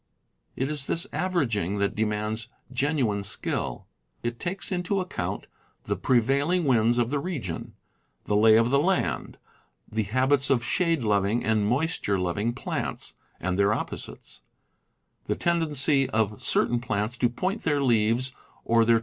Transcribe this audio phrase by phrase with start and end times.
[0.55, 3.85] It is this averaging that demands genuine skill.
[4.23, 5.45] It takes into account
[5.83, 7.75] the prevailing winds of the region,
[8.25, 9.37] the lay of the land,
[9.87, 14.41] the habits of shade loving and moisture loving plants (and their opposites),
[15.27, 18.97] the ten dency of certain plants to point their leaves or their BLAZES, SURVEY LINES,
[18.97, 18.99] ETC.